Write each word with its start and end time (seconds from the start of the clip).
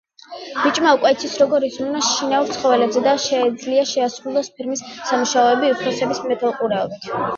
ბიჭმა 0.61 0.93
უკვე 0.95 1.11
იცის 1.15 1.35
როგორ 1.41 1.65
იზრუნოს 1.67 2.07
შინაურ 2.15 2.49
ცხოველებზე 2.57 3.03
და 3.09 3.13
შეუძლია 3.27 3.83
შეასრულოს 3.93 4.51
ფერმის 4.57 4.83
სამუშაოები 5.11 5.71
უფროსების 5.77 6.25
მეთვალყურეობით. 6.33 7.11